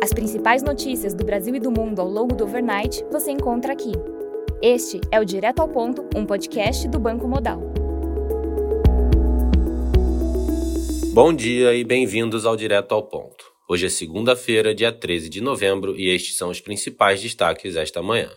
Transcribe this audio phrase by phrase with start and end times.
[0.00, 3.90] As principais notícias do Brasil e do mundo ao longo do overnight você encontra aqui.
[4.62, 7.60] Este é o Direto ao Ponto, um podcast do Banco Modal.
[11.12, 13.44] Bom dia e bem-vindos ao Direto ao Ponto.
[13.68, 18.30] Hoje é segunda-feira, dia 13 de novembro, e estes são os principais destaques esta manhã.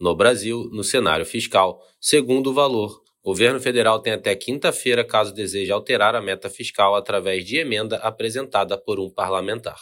[0.00, 5.34] No Brasil, no cenário fiscal, segundo o valor, o governo federal tem até quinta-feira caso
[5.34, 9.76] deseje alterar a meta fiscal através de emenda apresentada por um parlamentar.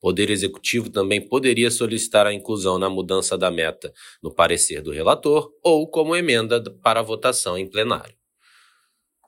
[0.00, 5.52] Poder Executivo também poderia solicitar a inclusão na mudança da meta no parecer do relator
[5.62, 8.14] ou como emenda para votação em plenário.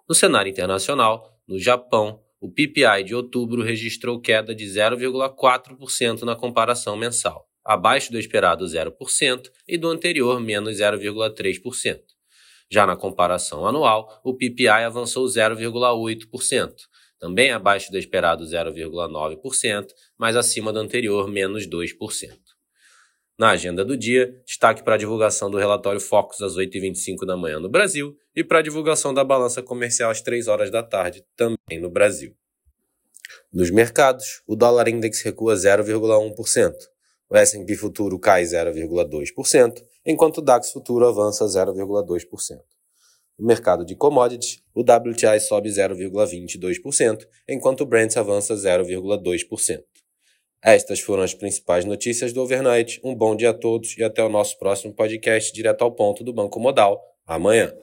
[0.09, 6.97] No cenário internacional, no Japão, o PPI de outubro registrou queda de 0,4% na comparação
[6.97, 12.01] mensal, abaixo do esperado 0% e do anterior menos 0,3%.
[12.71, 16.73] Já na comparação anual, o PPI avançou 0,8%,
[17.23, 19.87] também abaixo do esperado 0,9%,
[20.19, 21.89] mas acima do anterior, menos 2%.
[23.38, 27.61] Na agenda do dia, destaque para a divulgação do relatório Focus às 8h25 da manhã
[27.61, 31.80] no Brasil e para a divulgação da balança comercial às 3 horas da tarde, também
[31.80, 32.35] no Brasil.
[33.52, 36.73] Nos mercados, o dólar index recua 0,1%,
[37.30, 42.59] o S&P futuro cai 0,2%, enquanto o DAX futuro avança 0,2%.
[43.43, 49.82] No mercado de commodities, o WTI sobe 0,22%, enquanto o Brent avança 0,2%.
[50.62, 53.01] Estas foram as principais notícias do overnight.
[53.02, 56.32] Um bom dia a todos e até o nosso próximo podcast direto ao ponto do
[56.32, 57.74] Banco Modal, amanhã.